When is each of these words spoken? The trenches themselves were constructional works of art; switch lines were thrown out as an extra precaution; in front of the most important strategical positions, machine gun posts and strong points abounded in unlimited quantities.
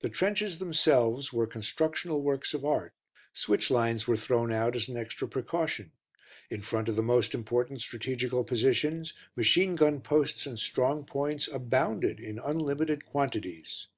The 0.00 0.08
trenches 0.08 0.60
themselves 0.60 1.32
were 1.32 1.48
constructional 1.48 2.22
works 2.22 2.54
of 2.54 2.64
art; 2.64 2.94
switch 3.32 3.68
lines 3.68 4.06
were 4.06 4.16
thrown 4.16 4.52
out 4.52 4.76
as 4.76 4.88
an 4.88 4.96
extra 4.96 5.26
precaution; 5.26 5.90
in 6.48 6.60
front 6.62 6.88
of 6.88 6.94
the 6.94 7.02
most 7.02 7.34
important 7.34 7.80
strategical 7.80 8.44
positions, 8.44 9.12
machine 9.34 9.74
gun 9.74 10.02
posts 10.02 10.46
and 10.46 10.56
strong 10.60 11.04
points 11.04 11.48
abounded 11.48 12.20
in 12.20 12.38
unlimited 12.38 13.04
quantities. 13.06 13.88